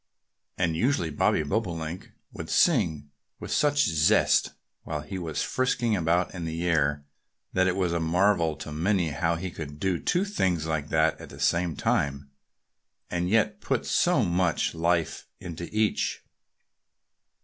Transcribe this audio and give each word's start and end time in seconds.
And 0.57 0.75
usually 0.75 1.11
Bobby 1.11 1.43
Bobolink 1.43 2.11
would 2.33 2.49
sing 2.49 3.11
with 3.39 3.51
such 3.51 3.85
zest 3.85 4.49
while 4.81 5.01
he 5.01 5.19
was 5.19 5.43
frisking 5.43 5.95
about 5.95 6.33
in 6.33 6.45
the 6.45 6.65
air 6.65 7.05
that 7.53 7.67
it 7.67 7.75
was 7.75 7.93
a 7.93 7.99
marvel 7.99 8.55
to 8.55 8.71
many 8.71 9.09
how 9.11 9.35
he 9.35 9.51
could 9.51 9.79
do 9.79 9.99
two 9.99 10.25
things 10.25 10.65
like 10.65 10.89
that, 10.89 11.21
at 11.21 11.29
the 11.29 11.39
same 11.39 11.75
time, 11.75 12.31
and 13.11 13.29
yet 13.29 13.61
put 13.61 13.85
so 13.85 14.25
much 14.25 14.73
life 14.73 15.27
into 15.39 15.69
each. 15.71 16.23